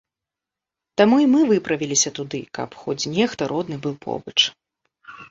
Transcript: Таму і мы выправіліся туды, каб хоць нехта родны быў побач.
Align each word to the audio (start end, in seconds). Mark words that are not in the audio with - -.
Таму 0.99 1.15
і 1.23 1.25
мы 1.33 1.41
выправіліся 1.49 2.09
туды, 2.19 2.39
каб 2.59 2.69
хоць 2.85 3.09
нехта 3.17 3.43
родны 3.53 3.77
быў 3.83 3.93
побач. 4.07 4.35